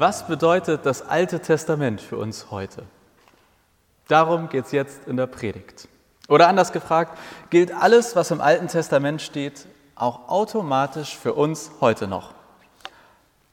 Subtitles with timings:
[0.00, 2.84] Was bedeutet das Alte Testament für uns heute?
[4.08, 5.88] Darum geht es jetzt in der Predigt.
[6.26, 7.18] Oder anders gefragt,
[7.50, 9.66] gilt alles, was im Alten Testament steht,
[9.96, 12.32] auch automatisch für uns heute noch?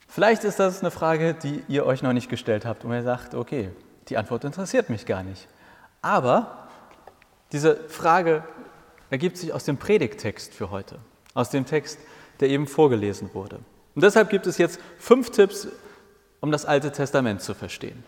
[0.08, 3.36] Vielleicht ist das eine Frage, die ihr euch noch nicht gestellt habt und ihr sagt,
[3.36, 3.72] okay,
[4.08, 5.50] die Antwort interessiert mich gar nicht.
[6.02, 6.70] Aber
[7.52, 8.42] diese Frage
[9.10, 11.00] ergibt sich aus dem Predigtext für heute,
[11.34, 12.00] aus dem Text,
[12.40, 13.60] der eben vorgelesen wurde.
[13.96, 15.68] Und deshalb gibt es jetzt fünf Tipps,
[16.42, 18.04] um das Alte Testament zu verstehen.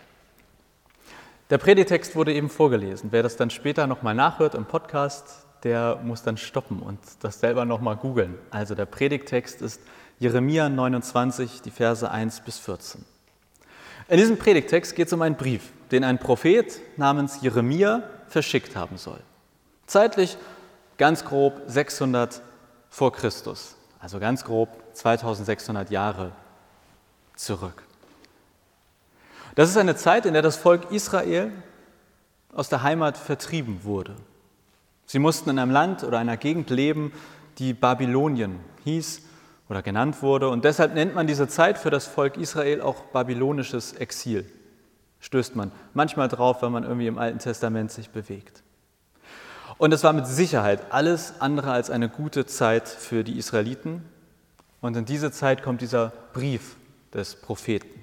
[1.49, 3.11] Der Predigtext wurde eben vorgelesen.
[3.11, 7.65] Wer das dann später nochmal nachhört im Podcast, der muss dann stoppen und das selber
[7.65, 8.35] nochmal googeln.
[8.51, 9.81] Also der Predigtext ist
[10.19, 13.03] Jeremia 29, die Verse 1 bis 14.
[14.09, 18.97] In diesem Predigtext geht es um einen Brief, den ein Prophet namens Jeremia verschickt haben
[18.97, 19.19] soll.
[19.87, 20.37] Zeitlich
[20.97, 22.41] ganz grob 600
[22.89, 26.31] vor Christus, also ganz grob 2600 Jahre
[27.35, 27.88] zurück.
[29.59, 31.51] Das ist eine Zeit, in der das Volk Israel
[32.53, 34.15] aus der Heimat vertrieben wurde.
[35.05, 37.11] Sie mussten in einem Land oder einer Gegend leben,
[37.57, 39.21] die Babylonien hieß
[39.67, 40.47] oder genannt wurde.
[40.47, 44.49] Und deshalb nennt man diese Zeit für das Volk Israel auch babylonisches Exil.
[45.19, 48.63] Stößt man manchmal drauf, wenn man irgendwie im Alten Testament sich bewegt.
[49.77, 54.05] Und es war mit Sicherheit alles andere als eine gute Zeit für die Israeliten.
[54.79, 56.77] Und in diese Zeit kommt dieser Brief
[57.13, 57.99] des Propheten.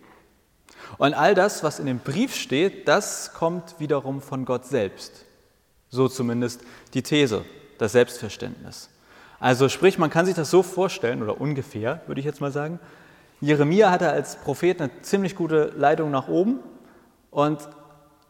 [0.98, 5.24] Und all das, was in dem Brief steht, das kommt wiederum von Gott selbst.
[5.88, 6.62] So zumindest
[6.94, 7.44] die These,
[7.78, 8.90] das Selbstverständnis.
[9.38, 12.80] Also sprich, man kann sich das so vorstellen, oder ungefähr, würde ich jetzt mal sagen.
[13.40, 16.60] Jeremia hatte als Prophet eine ziemlich gute Leitung nach oben
[17.30, 17.68] und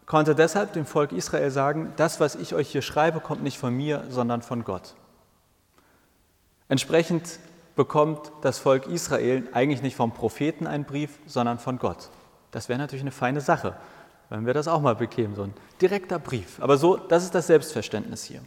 [0.04, 3.74] konnte deshalb dem Volk Israel sagen, das, was ich euch hier schreibe, kommt nicht von
[3.74, 4.94] mir, sondern von Gott.
[6.68, 7.38] Entsprechend
[7.76, 12.10] bekommt das Volk Israel eigentlich nicht vom Propheten einen Brief, sondern von Gott.
[12.56, 13.74] Das wäre natürlich eine feine Sache,
[14.30, 16.58] wenn wir das auch mal bekämen, so ein direkter Brief.
[16.62, 18.40] Aber so, das ist das Selbstverständnis hier.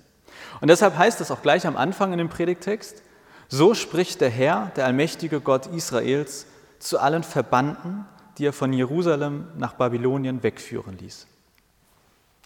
[0.62, 3.04] Und deshalb heißt es auch gleich am Anfang in dem Predigtext,
[3.50, 6.48] so spricht der Herr, der allmächtige Gott Israels,
[6.80, 8.04] zu allen Verbannten,
[8.40, 11.28] die er von Jerusalem nach Babylonien wegführen ließ.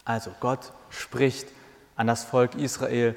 [0.03, 1.47] Also Gott spricht
[1.95, 3.15] an das Volk Israel,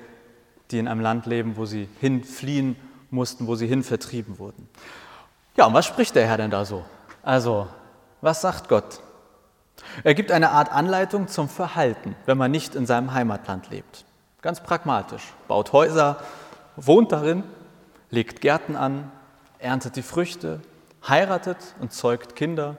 [0.70, 2.76] die in einem Land leben, wo sie hinfliehen
[3.10, 4.68] mussten, wo sie hin vertrieben wurden.
[5.56, 6.84] Ja, und was spricht der Herr denn da so?
[7.24, 7.66] Also
[8.20, 9.00] was sagt Gott?
[10.04, 14.04] Er gibt eine Art Anleitung zum Verhalten, wenn man nicht in seinem Heimatland lebt.
[14.42, 15.34] Ganz pragmatisch.
[15.48, 16.18] Baut Häuser,
[16.76, 17.44] wohnt darin,
[18.10, 19.10] legt Gärten an,
[19.58, 20.60] erntet die Früchte,
[21.06, 22.76] heiratet und zeugt Kinder,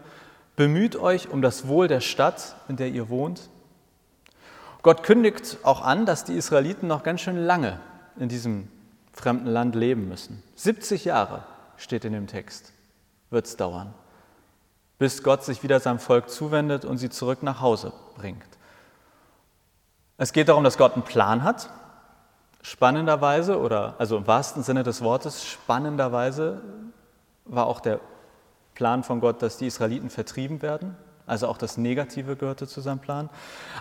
[0.56, 3.50] bemüht euch um das Wohl der Stadt, in der ihr wohnt.
[4.82, 7.80] Gott kündigt auch an, dass die Israeliten noch ganz schön lange
[8.18, 8.70] in diesem
[9.14, 10.42] fremden Land leben müssen.
[10.56, 11.44] 70 Jahre
[11.78, 12.72] steht in dem Text,
[13.30, 13.94] wird es dauern
[14.98, 18.44] bis Gott sich wieder seinem Volk zuwendet und sie zurück nach Hause bringt.
[20.18, 21.70] Es geht darum, dass Gott einen Plan hat,
[22.64, 26.62] spannenderweise, oder also im wahrsten Sinne des Wortes, spannenderweise
[27.46, 28.00] war auch der
[28.74, 30.96] Plan von Gott, dass die Israeliten vertrieben werden.
[31.26, 33.30] Also auch das Negative gehörte zu seinem Plan.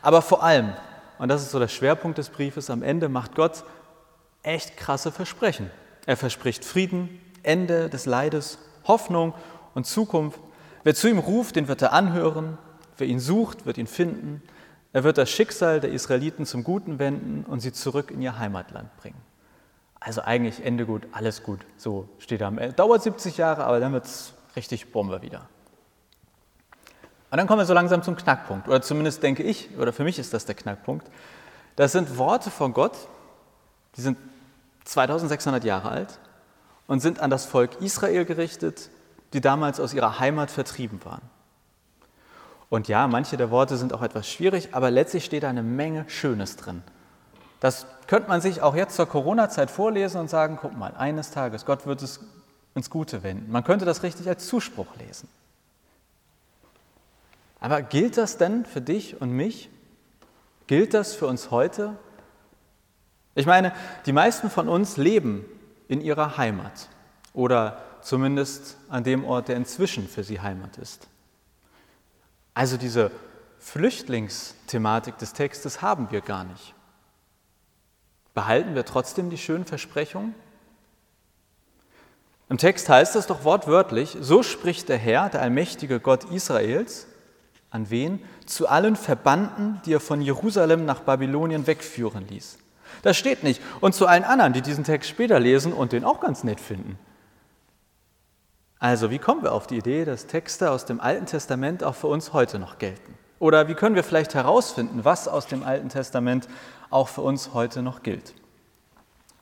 [0.02, 0.72] Aber vor allem,
[1.18, 3.64] und das ist so der Schwerpunkt des Briefes, am Ende macht Gott
[4.42, 5.70] echt krasse Versprechen.
[6.06, 9.34] Er verspricht Frieden, Ende des Leides, Hoffnung
[9.74, 10.40] und Zukunft
[10.86, 12.58] Wer zu ihm ruft, den wird er anhören.
[12.96, 14.40] Wer ihn sucht, wird ihn finden.
[14.92, 18.96] Er wird das Schicksal der Israeliten zum Guten wenden und sie zurück in ihr Heimatland
[18.98, 19.20] bringen.
[19.98, 21.58] Also eigentlich Ende gut, alles gut.
[21.76, 22.72] So steht er am Ende.
[22.72, 25.48] Dauert 70 Jahre, aber dann wird es richtig Bombe wieder.
[27.32, 28.68] Und dann kommen wir so langsam zum Knackpunkt.
[28.68, 31.10] Oder zumindest denke ich, oder für mich ist das der Knackpunkt.
[31.74, 32.96] Das sind Worte von Gott,
[33.96, 34.18] die sind
[34.84, 36.20] 2600 Jahre alt
[36.86, 38.88] und sind an das Volk Israel gerichtet,
[39.36, 41.20] die damals aus ihrer Heimat vertrieben waren.
[42.70, 46.08] Und ja, manche der Worte sind auch etwas schwierig, aber letztlich steht da eine Menge
[46.08, 46.82] Schönes drin.
[47.60, 51.66] Das könnte man sich auch jetzt zur Corona-Zeit vorlesen und sagen, guck mal, eines Tages,
[51.66, 52.20] Gott wird es
[52.74, 53.52] ins Gute wenden.
[53.52, 55.28] Man könnte das richtig als Zuspruch lesen.
[57.60, 59.68] Aber gilt das denn für dich und mich?
[60.66, 61.94] Gilt das für uns heute?
[63.34, 63.74] Ich meine,
[64.06, 65.44] die meisten von uns leben
[65.88, 66.88] in ihrer Heimat
[67.34, 71.08] oder zumindest an dem Ort, der inzwischen für sie Heimat ist.
[72.54, 73.10] Also diese
[73.58, 76.72] Flüchtlingsthematik des Textes haben wir gar nicht.
[78.32, 80.36] Behalten wir trotzdem die schönen Versprechungen?
[82.48, 87.08] Im Text heißt es doch wortwörtlich, so spricht der Herr, der allmächtige Gott Israels,
[87.70, 88.22] an wen?
[88.46, 92.58] Zu allen Verbannten, die er von Jerusalem nach Babylonien wegführen ließ.
[93.02, 93.60] Das steht nicht.
[93.80, 97.00] Und zu allen anderen, die diesen Text später lesen und den auch ganz nett finden.
[98.78, 102.08] Also, wie kommen wir auf die Idee, dass Texte aus dem Alten Testament auch für
[102.08, 103.14] uns heute noch gelten?
[103.38, 106.46] Oder wie können wir vielleicht herausfinden, was aus dem Alten Testament
[106.90, 108.34] auch für uns heute noch gilt?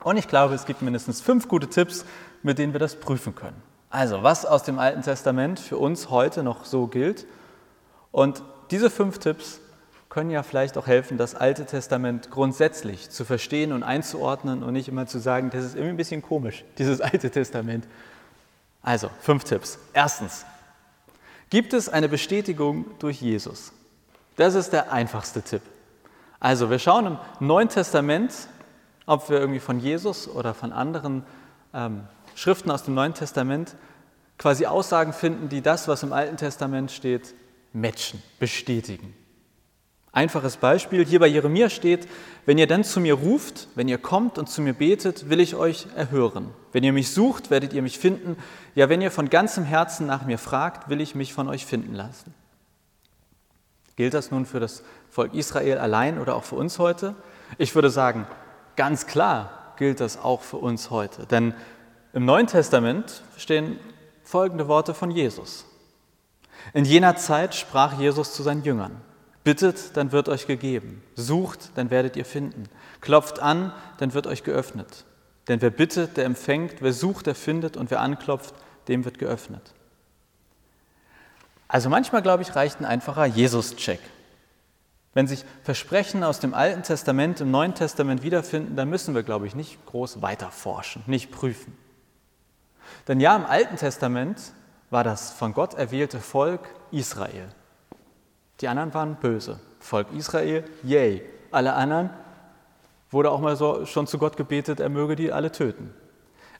[0.03, 2.05] Und ich glaube, es gibt mindestens fünf gute Tipps,
[2.43, 3.61] mit denen wir das prüfen können.
[3.89, 7.25] Also, was aus dem Alten Testament für uns heute noch so gilt.
[8.11, 8.41] Und
[8.71, 9.59] diese fünf Tipps
[10.09, 14.87] können ja vielleicht auch helfen, das Alte Testament grundsätzlich zu verstehen und einzuordnen und nicht
[14.87, 17.85] immer zu sagen, das ist irgendwie ein bisschen komisch, dieses Alte Testament.
[18.85, 19.79] Also, fünf Tipps.
[19.93, 20.45] Erstens,
[21.49, 23.71] gibt es eine Bestätigung durch Jesus?
[24.35, 25.63] Das ist der einfachste Tipp.
[26.39, 27.17] Also, wir schauen im
[27.47, 28.31] Neuen Testament,
[29.07, 31.23] ob wir irgendwie von Jesus oder von anderen
[31.73, 32.03] ähm,
[32.35, 33.75] Schriften aus dem Neuen Testament
[34.37, 37.33] quasi Aussagen finden, die das, was im Alten Testament steht,
[37.73, 39.15] matchen, bestätigen.
[40.15, 42.07] Einfaches Beispiel, hier bei Jeremia steht,
[42.45, 45.55] wenn ihr dann zu mir ruft, wenn ihr kommt und zu mir betet, will ich
[45.55, 46.51] euch erhören.
[46.71, 48.37] Wenn ihr mich sucht, werdet ihr mich finden.
[48.75, 51.93] Ja, wenn ihr von ganzem Herzen nach mir fragt, will ich mich von euch finden
[51.93, 52.33] lassen.
[53.97, 57.13] Gilt das nun für das Volk Israel allein oder auch für uns heute?
[57.57, 58.25] Ich würde sagen,
[58.77, 61.25] ganz klar gilt das auch für uns heute.
[61.25, 61.53] Denn
[62.13, 63.77] im Neuen Testament stehen
[64.23, 65.65] folgende Worte von Jesus.
[66.73, 69.01] In jener Zeit sprach Jesus zu seinen Jüngern.
[69.45, 71.03] Bittet, dann wird euch gegeben.
[71.15, 72.67] Sucht, dann werdet ihr finden.
[72.99, 75.05] Klopft an, dann wird euch geöffnet.
[75.47, 78.55] Denn wer bittet, der empfängt, wer sucht, der findet und wer anklopft,
[78.87, 79.73] dem wird geöffnet.
[81.67, 83.99] Also manchmal, glaube ich, reicht ein einfacher Jesus-Check.
[85.13, 89.45] Wenn sich Versprechen aus dem Alten Testament im Neuen Testament wiederfinden, dann müssen wir, glaube
[89.45, 91.77] ich, nicht groß weiterforschen, nicht prüfen.
[93.07, 94.41] Denn ja, im Alten Testament
[94.89, 97.47] war das von Gott erwählte Volk Israel.
[98.61, 99.59] Die anderen waren böse.
[99.79, 101.23] Volk Israel, yay.
[101.51, 102.09] Alle anderen
[103.11, 105.93] wurde auch mal so schon zu Gott gebetet, er möge die alle töten.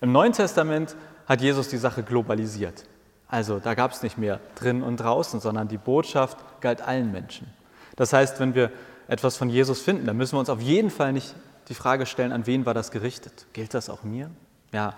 [0.02, 0.96] Im Neuen Testament
[1.28, 2.86] hat Jesus die Sache globalisiert.
[3.28, 7.48] Also da gab es nicht mehr drin und draußen, sondern die Botschaft galt allen Menschen.
[7.96, 8.72] Das heißt, wenn wir
[9.08, 11.36] etwas von Jesus finden, dann müssen wir uns auf jeden Fall nicht
[11.70, 13.48] die Frage stellen, an wen war das gerichtet?
[13.54, 14.30] Gilt das auch mir?
[14.72, 14.94] Ja,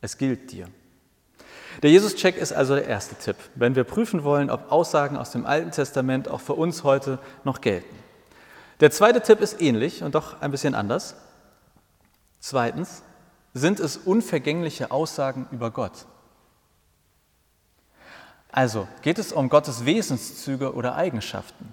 [0.00, 0.66] es gilt dir.
[1.80, 5.46] Der Jesus-Check ist also der erste Tipp, wenn wir prüfen wollen, ob Aussagen aus dem
[5.46, 7.96] Alten Testament auch für uns heute noch gelten.
[8.80, 11.14] Der zweite Tipp ist ähnlich und doch ein bisschen anders.
[12.40, 13.02] Zweitens,
[13.54, 16.06] sind es unvergängliche Aussagen über Gott?
[18.50, 21.72] Also, geht es um Gottes Wesenszüge oder Eigenschaften?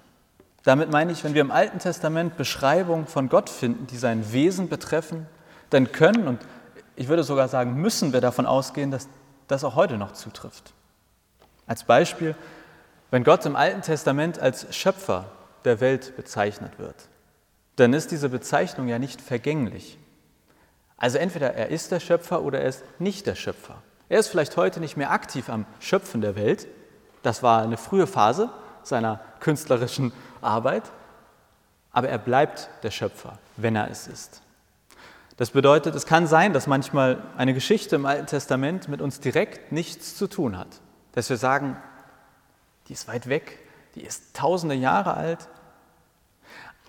[0.63, 4.69] Damit meine ich, wenn wir im Alten Testament Beschreibungen von Gott finden, die sein Wesen
[4.69, 5.25] betreffen,
[5.69, 6.39] dann können und
[6.95, 9.07] ich würde sogar sagen, müssen wir davon ausgehen, dass
[9.49, 10.71] das auch heute noch zutrifft.
[11.67, 12.35] Als Beispiel,
[13.11, 15.25] wenn Gott im Alten Testament als Schöpfer
[15.65, 16.95] der Welt bezeichnet wird,
[17.75, 19.97] dann ist diese Bezeichnung ja nicht vergänglich.
[20.97, 23.81] Also entweder er ist der Schöpfer oder er ist nicht der Schöpfer.
[24.09, 26.67] Er ist vielleicht heute nicht mehr aktiv am Schöpfen der Welt.
[27.23, 28.49] Das war eine frühe Phase
[28.83, 30.11] seiner künstlerischen
[30.41, 30.83] Arbeit.
[31.91, 34.41] Aber er bleibt der Schöpfer, wenn er es ist.
[35.39, 39.71] Das bedeutet, es kann sein, dass manchmal eine Geschichte im Alten Testament mit uns direkt
[39.71, 40.67] nichts zu tun hat.
[41.13, 41.77] Dass wir sagen,
[42.89, 43.57] die ist weit weg,
[43.95, 45.47] die ist tausende Jahre alt,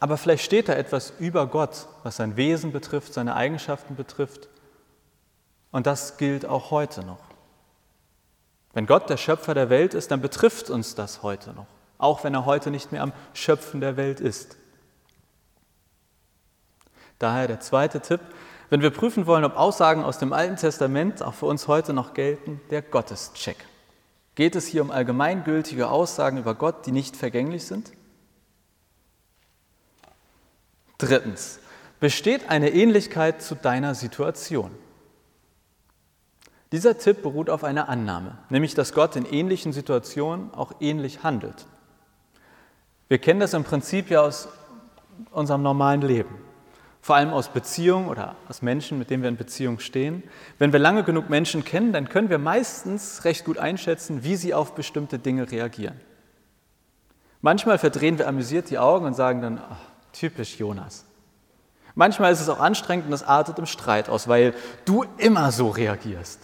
[0.00, 4.48] aber vielleicht steht da etwas über Gott, was sein Wesen betrifft, seine Eigenschaften betrifft.
[5.70, 7.20] Und das gilt auch heute noch.
[8.72, 11.66] Wenn Gott der Schöpfer der Welt ist, dann betrifft uns das heute noch,
[11.98, 14.56] auch wenn er heute nicht mehr am Schöpfen der Welt ist.
[17.20, 18.20] Daher der zweite Tipp,
[18.70, 22.14] wenn wir prüfen wollen, ob Aussagen aus dem Alten Testament auch für uns heute noch
[22.14, 23.58] gelten, der Gottescheck.
[24.34, 27.92] Geht es hier um allgemeingültige Aussagen über Gott, die nicht vergänglich sind?
[30.96, 31.60] Drittens,
[32.00, 34.70] besteht eine Ähnlichkeit zu deiner Situation?
[36.72, 41.66] Dieser Tipp beruht auf einer Annahme, nämlich dass Gott in ähnlichen Situationen auch ähnlich handelt.
[43.08, 44.48] Wir kennen das im Prinzip ja aus
[45.32, 46.49] unserem normalen Leben
[47.02, 50.22] vor allem aus Beziehungen oder aus Menschen, mit denen wir in Beziehung stehen.
[50.58, 54.52] Wenn wir lange genug Menschen kennen, dann können wir meistens recht gut einschätzen, wie sie
[54.52, 55.98] auf bestimmte Dinge reagieren.
[57.40, 59.76] Manchmal verdrehen wir amüsiert die Augen und sagen dann, oh,
[60.12, 61.06] typisch Jonas.
[61.94, 64.54] Manchmal ist es auch anstrengend und es artet im Streit aus, weil
[64.84, 66.40] du immer so reagierst.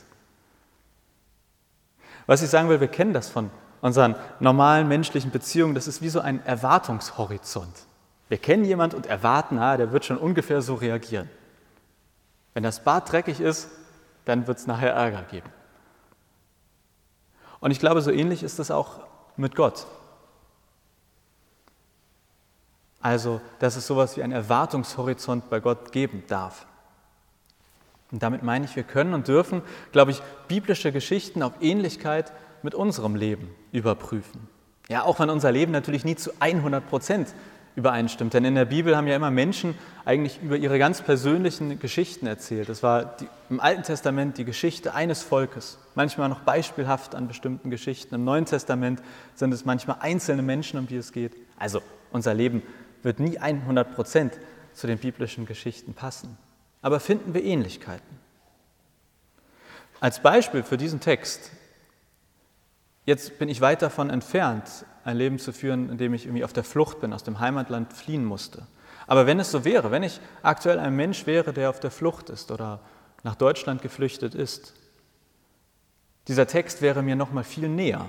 [2.26, 6.08] Was ich sagen will, wir kennen das von unseren normalen menschlichen Beziehungen, das ist wie
[6.08, 7.85] so ein Erwartungshorizont.
[8.28, 11.28] Wir kennen jemanden und erwarten, ah, der wird schon ungefähr so reagieren.
[12.54, 13.68] Wenn das Bad dreckig ist,
[14.24, 15.50] dann wird es nachher Ärger geben.
[17.60, 19.00] Und ich glaube, so ähnlich ist es auch
[19.36, 19.86] mit Gott.
[23.00, 26.66] Also, dass es sowas wie einen Erwartungshorizont bei Gott geben darf.
[28.10, 32.74] Und damit meine ich, wir können und dürfen, glaube ich, biblische Geschichten auf Ähnlichkeit mit
[32.74, 34.48] unserem Leben überprüfen.
[34.88, 37.34] Ja, auch wenn unser Leben natürlich nie zu 100 Prozent
[37.76, 38.34] übereinstimmt.
[38.34, 42.68] Denn in der Bibel haben ja immer Menschen eigentlich über ihre ganz persönlichen Geschichten erzählt.
[42.68, 47.70] Das war die, im Alten Testament die Geschichte eines Volkes, manchmal noch beispielhaft an bestimmten
[47.70, 48.14] Geschichten.
[48.14, 49.02] Im Neuen Testament
[49.34, 51.32] sind es manchmal einzelne Menschen, um die es geht.
[51.58, 52.62] Also unser Leben
[53.02, 54.32] wird nie 100 Prozent
[54.72, 56.36] zu den biblischen Geschichten passen.
[56.82, 58.16] Aber finden wir Ähnlichkeiten.
[60.00, 61.50] Als Beispiel für diesen Text
[63.06, 66.52] Jetzt bin ich weit davon entfernt, ein Leben zu führen, in dem ich irgendwie auf
[66.52, 68.66] der Flucht bin, aus dem Heimatland fliehen musste.
[69.06, 72.28] Aber wenn es so wäre, wenn ich aktuell ein Mensch wäre, der auf der Flucht
[72.28, 72.80] ist oder
[73.22, 74.74] nach Deutschland geflüchtet ist,
[76.26, 78.06] dieser Text wäre mir noch mal viel näher.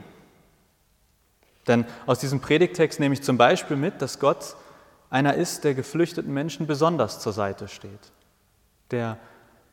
[1.68, 4.56] Denn aus diesem Predigtext nehme ich zum Beispiel mit, dass Gott
[5.12, 8.12] einer ist, der geflüchteten Menschen besonders zur Seite steht,
[8.89, 9.20] der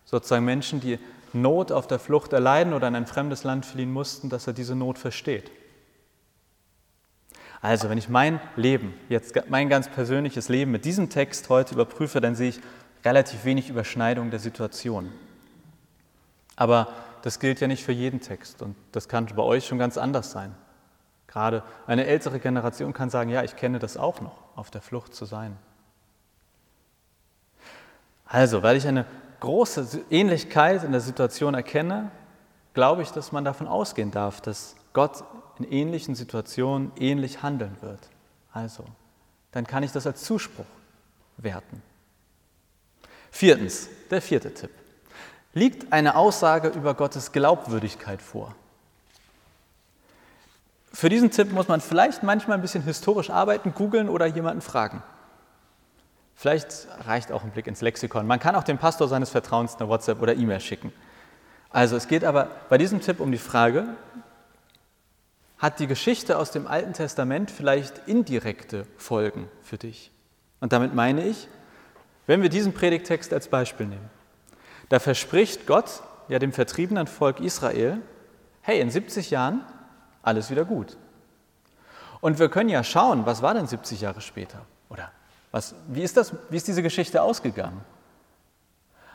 [0.05, 0.99] sozusagen Menschen, die
[1.35, 4.75] Not auf der Flucht erleiden oder in ein fremdes Land fliehen mussten, dass er diese
[4.75, 5.51] Not versteht.
[7.61, 12.21] Also, wenn ich mein Leben, jetzt mein ganz persönliches Leben mit diesem Text heute überprüfe,
[12.21, 12.61] dann sehe ich
[13.05, 15.11] relativ wenig Überschneidung der Situation.
[16.57, 16.89] Aber
[17.23, 20.31] das gilt ja nicht für jeden Text und das kann bei euch schon ganz anders
[20.31, 20.55] sein.
[21.27, 25.15] Gerade eine ältere Generation kann sagen, ja, ich kenne das auch noch, auf der Flucht
[25.15, 25.57] zu sein.
[28.27, 29.07] Also, weil ich eine
[29.45, 32.11] große Ähnlichkeit in der Situation erkenne,
[32.73, 35.23] glaube ich, dass man davon ausgehen darf, dass Gott
[35.59, 38.01] in ähnlichen Situationen ähnlich handeln wird.
[38.53, 38.85] Also,
[39.53, 40.65] dann kann ich das als Zuspruch
[41.37, 41.83] werten.
[43.31, 44.71] Viertens, der vierte Tipp.
[45.53, 48.55] Liegt eine Aussage über Gottes Glaubwürdigkeit vor?
[50.93, 55.03] Für diesen Tipp muss man vielleicht manchmal ein bisschen historisch arbeiten, googeln oder jemanden fragen.
[56.35, 58.27] Vielleicht reicht auch ein Blick ins Lexikon.
[58.27, 60.93] Man kann auch dem Pastor seines Vertrauens eine WhatsApp oder E-Mail schicken.
[61.71, 63.89] Also es geht aber bei diesem Tipp um die Frage,
[65.59, 70.11] hat die Geschichte aus dem Alten Testament vielleicht indirekte Folgen für dich?
[70.61, 71.49] Und damit meine ich,
[72.27, 74.11] wenn wir diesen Predigtext als Beispiel nehmen,
[74.89, 77.99] da verspricht Gott ja dem vertriebenen Volk Israel,
[78.63, 79.65] hey, in 70 Jahren
[80.23, 80.97] alles wieder gut.
[82.21, 84.65] Und wir können ja schauen, was war denn 70 Jahre später?
[84.89, 85.11] Oder
[85.55, 87.81] was, wie, ist das, wie ist diese Geschichte ausgegangen?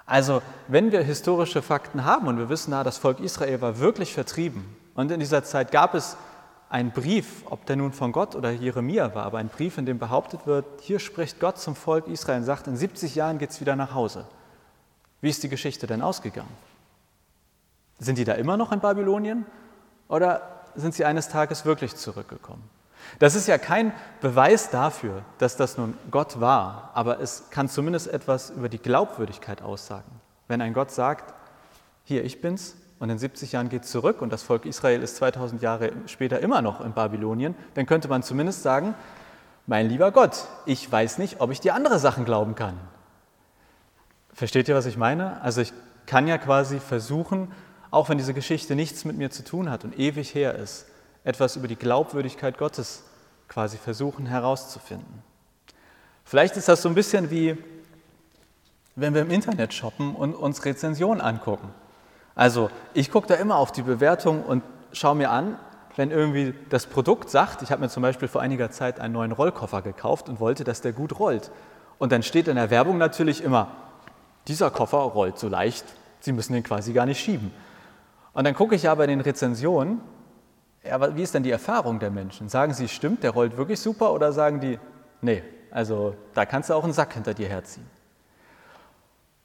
[0.05, 4.13] Also, wenn wir historische Fakten haben und wir wissen, na, das Volk Israel war wirklich
[4.13, 4.63] vertrieben
[4.95, 6.15] und in dieser Zeit gab es
[6.69, 9.99] einen Brief, ob der nun von Gott oder Jeremia war, aber ein Brief, in dem
[9.99, 13.59] behauptet wird, hier spricht Gott zum Volk Israel und sagt, in 70 Jahren geht es
[13.59, 14.25] wieder nach Hause.
[15.19, 16.55] Wie ist die Geschichte denn ausgegangen?
[17.97, 19.45] Sind die da immer noch in Babylonien
[20.07, 22.63] oder sind sie eines Tages wirklich zurückgekommen?
[23.17, 28.07] Das ist ja kein Beweis dafür, dass das nun Gott war, aber es kann zumindest
[28.07, 30.11] etwas über die Glaubwürdigkeit aussagen.
[30.47, 31.33] Wenn ein Gott sagt,
[32.03, 35.61] hier, ich bin's, und in 70 Jahren geht zurück und das Volk Israel ist 2000
[35.61, 38.93] Jahre später immer noch in Babylonien, dann könnte man zumindest sagen,
[39.67, 42.77] mein lieber Gott, ich weiß nicht, ob ich dir andere Sachen glauben kann.
[44.33, 45.41] Versteht ihr, was ich meine?
[45.41, 45.73] Also ich
[46.05, 47.51] kann ja quasi versuchen,
[47.91, 50.85] auch wenn diese Geschichte nichts mit mir zu tun hat und ewig her ist,
[51.23, 53.03] etwas über die Glaubwürdigkeit Gottes
[53.47, 55.23] quasi versuchen herauszufinden.
[56.23, 57.57] Vielleicht ist das so ein bisschen wie,
[58.95, 61.69] wenn wir im Internet shoppen und uns Rezensionen angucken.
[62.35, 65.57] Also ich gucke da immer auf die Bewertung und schaue mir an,
[65.95, 69.31] wenn irgendwie das Produkt sagt, ich habe mir zum Beispiel vor einiger Zeit einen neuen
[69.31, 71.51] Rollkoffer gekauft und wollte, dass der gut rollt.
[71.97, 73.71] Und dann steht in der Werbung natürlich immer,
[74.47, 75.85] dieser Koffer rollt so leicht,
[76.21, 77.51] Sie müssen den quasi gar nicht schieben.
[78.33, 80.01] Und dann gucke ich aber in den Rezensionen
[80.83, 82.49] ja, aber wie ist denn die Erfahrung der Menschen?
[82.49, 84.79] Sagen sie, stimmt, der rollt wirklich super oder sagen die,
[85.21, 87.85] nee, also da kannst du auch einen Sack hinter dir herziehen?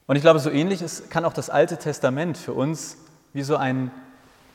[0.07, 2.99] Und ich glaube, so ähnlich ist, kann auch das Alte Testament für uns
[3.33, 3.91] wie so ein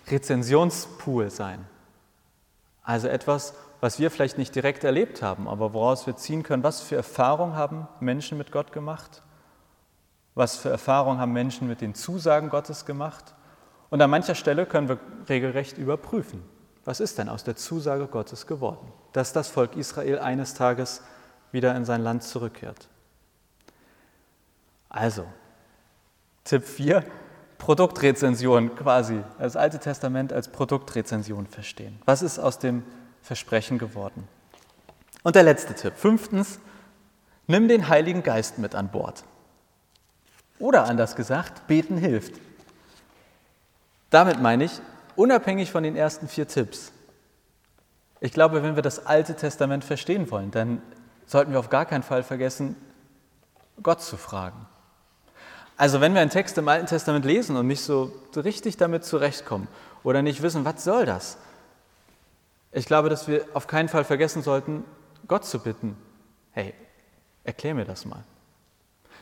[0.07, 1.65] Rezensionspool sein.
[2.83, 6.81] Also etwas, was wir vielleicht nicht direkt erlebt haben, aber woraus wir ziehen können, was
[6.81, 9.21] für Erfahrungen haben Menschen mit Gott gemacht,
[10.35, 13.33] was für Erfahrungen haben Menschen mit den Zusagen Gottes gemacht.
[13.89, 16.43] Und an mancher Stelle können wir regelrecht überprüfen,
[16.89, 18.91] was ist denn aus der Zusage Gottes geworden?
[19.13, 21.03] Dass das Volk Israel eines Tages
[21.51, 22.87] wieder in sein Land zurückkehrt.
[24.89, 25.27] Also,
[26.45, 27.03] Tipp 4,
[27.59, 32.01] Produktrezension quasi, das Alte Testament als Produktrezension verstehen.
[32.05, 32.81] Was ist aus dem
[33.21, 34.27] Versprechen geworden?
[35.21, 36.57] Und der letzte Tipp, fünftens,
[37.45, 39.25] nimm den Heiligen Geist mit an Bord.
[40.57, 42.33] Oder anders gesagt, beten hilft.
[44.09, 44.81] Damit meine ich,
[45.19, 46.93] unabhängig von den ersten vier Tipps.
[48.21, 50.81] Ich glaube, wenn wir das Alte Testament verstehen wollen, dann
[51.25, 52.77] sollten wir auf gar keinen Fall vergessen,
[53.83, 54.65] Gott zu fragen.
[55.75, 59.67] Also wenn wir einen Text im Alten Testament lesen und nicht so richtig damit zurechtkommen
[60.03, 61.37] oder nicht wissen, was soll das?
[62.71, 64.85] Ich glaube, dass wir auf keinen Fall vergessen sollten,
[65.27, 65.97] Gott zu bitten,
[66.51, 66.73] hey,
[67.43, 68.23] erklär mir das mal.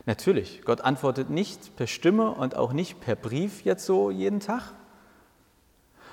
[0.05, 4.73] Natürlich, Gott antwortet nicht per Stimme und auch nicht per Brief jetzt so jeden Tag.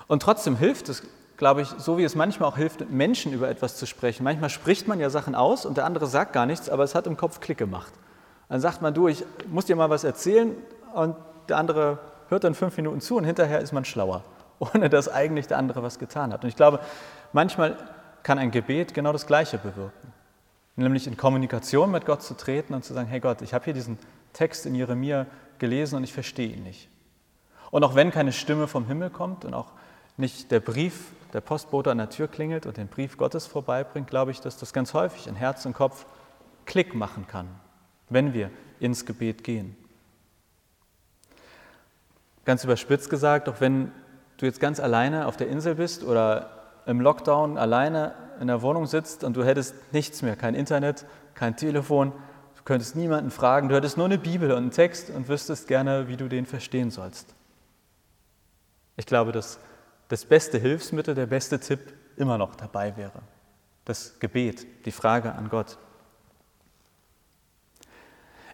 [0.07, 1.03] Und trotzdem hilft es,
[1.37, 4.25] glaube ich, so wie es manchmal auch hilft, Menschen über etwas zu sprechen.
[4.25, 7.07] Manchmal spricht man ja Sachen aus und der andere sagt gar nichts, aber es hat
[7.07, 7.93] im Kopf Klick gemacht.
[8.49, 10.55] Dann sagt man, du, ich muss dir mal was erzählen
[10.95, 11.17] und
[11.49, 14.23] der andere hört dann fünf Minuten zu und hinterher ist man schlauer,
[14.59, 16.45] ohne dass eigentlich der andere was getan hat.
[16.45, 16.81] Und ich glaube,
[17.33, 17.77] manchmal
[18.23, 20.13] kann ein Gebet genau das Gleiche bewirken.
[20.77, 23.75] Nämlich in Kommunikation mit Gott zu treten und zu sagen, hey Gott, ich habe hier
[23.75, 23.99] diesen
[24.33, 25.27] Text in Jeremia
[25.59, 26.89] gelesen und ich verstehe ihn nicht.
[27.71, 29.73] Und auch wenn keine Stimme vom Himmel kommt und auch
[30.17, 34.31] nicht der Brief, der Postbote an der Tür klingelt und den Brief Gottes vorbeibringt, glaube
[34.31, 36.07] ich, dass das ganz häufig in Herz und Kopf
[36.67, 37.49] Klick machen kann,
[38.09, 39.77] wenn wir ins Gebet gehen.
[42.45, 43.91] Ganz überspitzt gesagt, auch wenn
[44.37, 46.51] du jetzt ganz alleine auf der Insel bist oder
[46.87, 51.57] im Lockdown alleine in der Wohnung sitzt und du hättest nichts mehr, kein Internet, kein
[51.57, 52.13] Telefon,
[52.57, 56.09] du könntest niemanden fragen, du hättest nur eine Bibel und einen Text und wüsstest gerne,
[56.09, 57.35] wie du den verstehen sollst.
[58.97, 59.59] Ich glaube, dass
[60.09, 63.23] das beste Hilfsmittel, der beste Tipp immer noch dabei wäre.
[63.85, 65.79] Das Gebet, die Frage an Gott.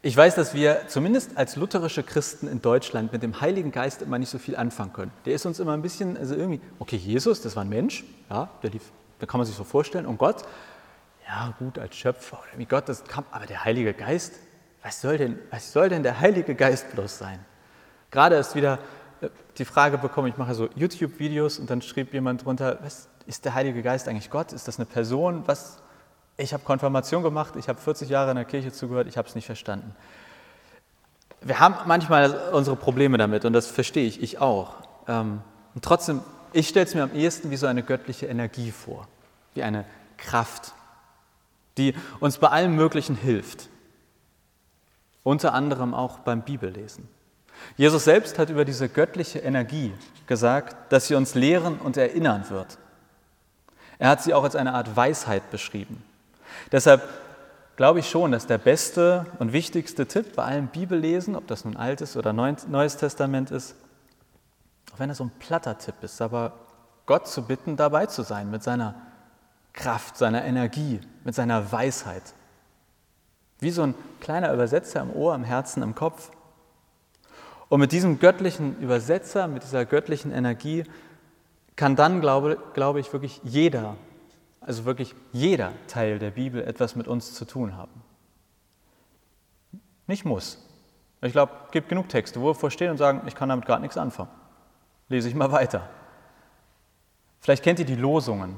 [0.02, 4.18] Ich weiß, dass wir zumindest als lutherische Christen in Deutschland mit dem Heiligen Geist immer
[4.18, 5.12] nicht so viel anfangen können.
[5.26, 8.48] Der ist uns immer ein bisschen, also irgendwie, okay, Jesus, das war ein Mensch, ja,
[8.62, 8.84] der lief,
[9.18, 10.42] da kann man sich so vorstellen, und Gott,
[11.28, 14.36] ja, gut, als Schöpfer, oder wie Gott das kam, aber der Heilige Geist,
[14.82, 17.44] was soll denn, was soll denn der Heilige Geist bloß sein?
[18.10, 18.78] Gerade ist wieder
[19.58, 23.54] die Frage bekommen, ich mache so YouTube-Videos und dann schrieb jemand drunter, was ist der
[23.54, 24.52] Heilige Geist eigentlich Gott?
[24.52, 25.42] Ist das eine Person?
[25.46, 25.78] Was,
[26.36, 29.34] ich habe Konfirmation gemacht, ich habe 40 Jahre in der Kirche zugehört, ich habe es
[29.34, 29.94] nicht verstanden.
[31.42, 34.74] Wir haben manchmal unsere Probleme damit und das verstehe ich, ich auch.
[35.08, 35.40] Ähm,
[35.74, 36.22] und trotzdem,
[36.52, 39.06] ich stelle es mir am ehesten wie so eine göttliche Energie vor,
[39.54, 39.84] wie eine
[40.16, 40.72] Kraft,
[41.78, 43.68] die uns bei allem Möglichen hilft.
[45.22, 47.08] Unter anderem auch beim Bibellesen.
[47.76, 49.92] Jesus selbst hat über diese göttliche Energie
[50.26, 52.78] gesagt, dass sie uns lehren und erinnern wird.
[53.98, 56.02] Er hat sie auch als eine Art Weisheit beschrieben.
[56.72, 57.02] Deshalb
[57.76, 61.76] glaube ich schon, dass der beste und wichtigste Tipp bei allem Bibellesen, ob das nun
[61.76, 63.74] Altes oder Neues Testament ist,
[64.92, 66.52] auch wenn es so ein platter Tipp ist, aber
[67.06, 68.94] Gott zu bitten, dabei zu sein mit seiner
[69.72, 72.22] Kraft, seiner Energie, mit seiner Weisheit.
[73.58, 76.30] Wie so ein kleiner Übersetzer im Ohr, im Herzen, im Kopf.
[77.70, 80.84] Und mit diesem göttlichen Übersetzer, mit dieser göttlichen Energie,
[81.76, 83.96] kann dann, glaube, glaube ich, wirklich jeder
[84.60, 88.02] also wirklich jeder Teil der Bibel etwas mit uns zu tun haben.
[90.06, 90.64] Nicht muss.
[91.22, 93.82] Ich glaube, es gibt genug Texte, wo wir vorstehen und sagen, ich kann damit gerade
[93.82, 94.30] nichts anfangen.
[95.08, 95.88] Lese ich mal weiter.
[97.40, 98.56] Vielleicht kennt ihr die Losungen.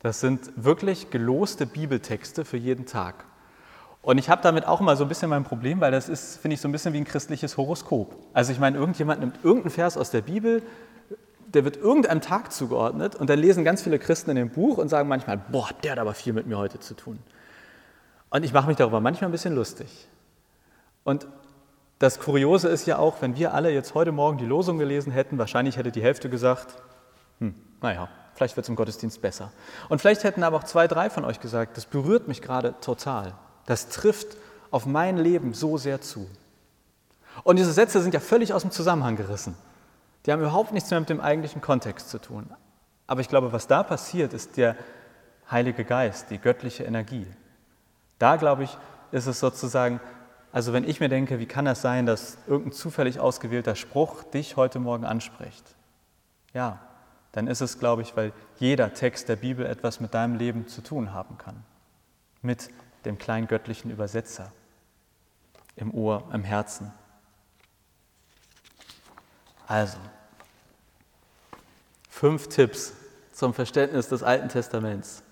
[0.00, 3.24] Das sind wirklich geloste Bibeltexte für jeden Tag.
[4.04, 6.56] Und ich habe damit auch immer so ein bisschen mein Problem, weil das ist, finde
[6.56, 8.14] ich, so ein bisschen wie ein christliches Horoskop.
[8.34, 10.62] Also ich meine, irgendjemand nimmt irgendeinen Vers aus der Bibel,
[11.46, 14.90] der wird irgendeinem Tag zugeordnet und dann lesen ganz viele Christen in dem Buch und
[14.90, 17.18] sagen manchmal, boah, der hat aber viel mit mir heute zu tun.
[18.28, 20.06] Und ich mache mich darüber manchmal ein bisschen lustig.
[21.04, 21.26] Und
[21.98, 25.38] das Kuriose ist ja auch, wenn wir alle jetzt heute Morgen die Losung gelesen hätten,
[25.38, 26.74] wahrscheinlich hätte die Hälfte gesagt,
[27.38, 29.50] hm, naja, vielleicht wird es im Gottesdienst besser.
[29.88, 33.32] Und vielleicht hätten aber auch zwei, drei von euch gesagt, das berührt mich gerade total.
[33.66, 34.36] Das trifft
[34.70, 36.28] auf mein Leben so sehr zu.
[37.42, 39.56] Und diese Sätze sind ja völlig aus dem Zusammenhang gerissen.
[40.24, 42.48] Die haben überhaupt nichts mehr mit dem eigentlichen Kontext zu tun.
[43.06, 44.76] Aber ich glaube, was da passiert, ist der
[45.50, 47.26] Heilige Geist, die göttliche Energie.
[48.18, 48.78] Da, glaube ich,
[49.12, 50.00] ist es sozusagen,
[50.52, 54.56] also wenn ich mir denke, wie kann das sein, dass irgendein zufällig ausgewählter Spruch dich
[54.56, 55.64] heute Morgen anspricht?
[56.54, 56.78] Ja,
[57.32, 60.80] dann ist es, glaube ich, weil jeder Text der Bibel etwas mit deinem Leben zu
[60.80, 61.62] tun haben kann.
[62.40, 62.70] Mit
[63.04, 64.52] dem kleinen göttlichen Übersetzer
[65.76, 66.92] im Ohr, im Herzen.
[69.66, 69.98] Also,
[72.08, 72.92] fünf Tipps
[73.32, 75.22] zum Verständnis des Alten Testaments.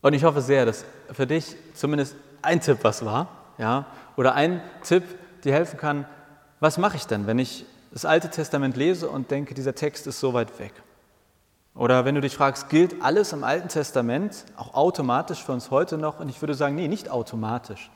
[0.00, 4.62] Und ich hoffe sehr, dass für dich zumindest ein Tipp was war, ja, oder ein
[4.82, 5.02] Tipp
[5.44, 6.06] dir helfen kann,
[6.60, 10.20] was mache ich denn, wenn ich das Alte Testament lese und denke, dieser Text ist
[10.20, 10.72] so weit weg?
[11.74, 15.98] Oder wenn du dich fragst, gilt alles im Alten Testament auch automatisch für uns heute
[15.98, 16.20] noch?
[16.20, 17.90] Und ich würde sagen, nee, nicht automatisch.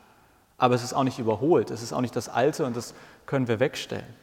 [0.56, 2.92] Aber es ist auch nicht überholt, es ist auch nicht das Alte und das
[3.26, 4.16] können wir wegstellen.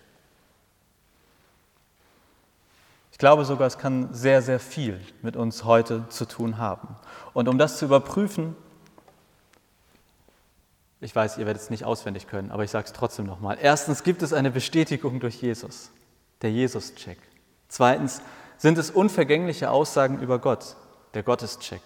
[3.13, 6.97] Ich glaube sogar, es kann sehr, sehr viel mit uns heute zu tun haben.
[7.33, 8.57] Und um das zu überprüfen,
[11.05, 13.57] Ich weiß, ihr werdet es nicht auswendig können, aber ich sage es trotzdem nochmal.
[13.61, 15.91] Erstens gibt es eine Bestätigung durch Jesus,
[16.41, 17.19] der Jesus-Check.
[17.67, 18.21] Zweitens
[18.57, 20.75] sind es unvergängliche Aussagen über Gott,
[21.13, 21.81] der Gottescheck.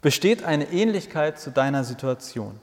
[0.00, 2.60] Besteht eine Ähnlichkeit zu deiner Situation?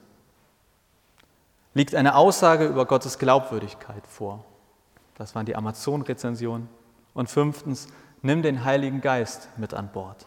[1.74, 4.44] Liegt eine Aussage über Gottes Glaubwürdigkeit vor?
[5.16, 6.68] Das waren die Amazon-Rezensionen.
[7.14, 7.88] Und fünftens,
[8.22, 10.26] nimm den Heiligen Geist mit an Bord.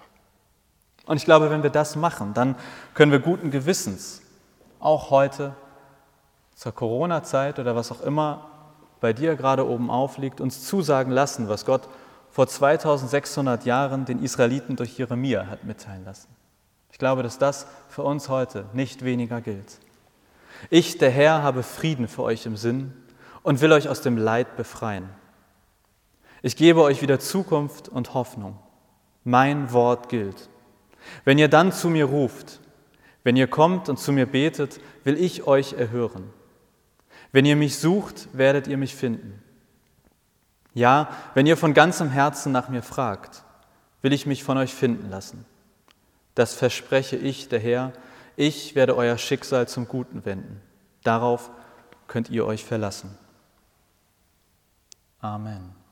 [1.06, 2.56] Und ich glaube, wenn wir das machen, dann
[2.94, 4.22] können wir guten Gewissens
[4.80, 5.54] auch heute
[6.56, 8.50] zur Corona-Zeit oder was auch immer
[9.02, 11.90] bei dir gerade oben aufliegt, uns zusagen lassen, was Gott
[12.34, 16.30] vor 2600 Jahren den Israeliten durch Jeremia hat mitteilen lassen.
[16.92, 19.78] Ich glaube, dass das für uns heute nicht weniger gilt.
[20.72, 22.92] Ich, der Herr, habe Frieden für euch im Sinn
[23.44, 25.10] und will euch aus dem Leid befreien.
[26.42, 28.58] Ich gebe euch wieder Zukunft und Hoffnung.
[29.24, 30.50] Mein Wort gilt.
[31.26, 32.62] Wenn ihr dann zu mir ruft,
[33.24, 36.34] wenn ihr kommt und zu mir betet, will ich euch erhören.
[37.32, 39.43] Wenn ihr mich sucht, werdet ihr mich finden.
[40.74, 43.44] Ja, wenn ihr von ganzem Herzen nach mir fragt,
[44.02, 45.46] will ich mich von euch finden lassen.
[46.36, 47.94] Das verspreche ich, der Herr,
[48.36, 50.62] ich werde euer Schicksal zum Guten wenden.
[51.04, 51.52] Darauf
[52.08, 53.18] könnt ihr euch verlassen.
[55.22, 55.83] Amen.